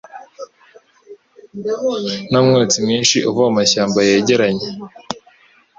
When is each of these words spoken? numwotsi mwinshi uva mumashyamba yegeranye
numwotsi 2.29 2.77
mwinshi 2.83 3.17
uva 3.29 3.41
mumashyamba 3.47 3.99
yegeranye 4.09 4.67